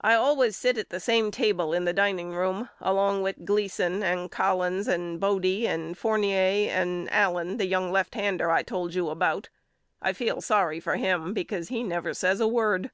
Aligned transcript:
I 0.00 0.14
always 0.14 0.56
sit 0.56 0.78
at 0.78 0.90
the 0.90 1.00
same 1.00 1.32
table 1.32 1.72
in 1.72 1.84
the 1.84 1.92
dining 1.92 2.30
room 2.32 2.68
along 2.80 3.22
with 3.22 3.44
Gleason 3.44 4.00
and 4.00 4.30
Collins 4.30 4.86
and 4.86 5.18
Bodie 5.18 5.66
and 5.66 5.98
Fournier 5.98 6.70
and 6.70 7.12
Allen 7.12 7.56
the 7.56 7.66
young 7.66 7.90
lefthander 7.90 8.48
I 8.52 8.62
told 8.62 8.94
you 8.94 9.08
about. 9.08 9.48
I 10.00 10.12
feel 10.12 10.40
sorry 10.40 10.78
for 10.78 10.94
him 10.94 11.34
because 11.34 11.68
he 11.68 11.82
never 11.82 12.14
says 12.14 12.38
a 12.38 12.46
word. 12.46 12.92